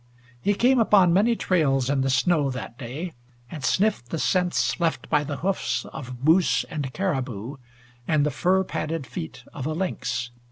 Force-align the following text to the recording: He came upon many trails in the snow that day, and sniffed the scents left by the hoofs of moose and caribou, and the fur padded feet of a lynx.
He 0.41 0.55
came 0.55 0.79
upon 0.79 1.13
many 1.13 1.35
trails 1.35 1.87
in 1.87 2.01
the 2.01 2.09
snow 2.09 2.49
that 2.49 2.75
day, 2.75 3.13
and 3.51 3.63
sniffed 3.63 4.09
the 4.09 4.17
scents 4.17 4.79
left 4.79 5.07
by 5.11 5.23
the 5.23 5.37
hoofs 5.45 5.85
of 5.93 6.25
moose 6.25 6.63
and 6.71 6.91
caribou, 6.91 7.57
and 8.07 8.25
the 8.25 8.31
fur 8.31 8.63
padded 8.63 9.05
feet 9.05 9.43
of 9.53 9.67
a 9.67 9.73
lynx. 9.73 10.31